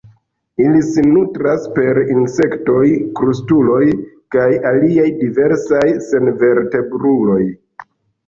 [0.67, 2.85] Ili sin nutras per insektoj,
[3.19, 3.83] krustuloj
[4.35, 7.41] kaj aliaj diversaj senvertebruloj.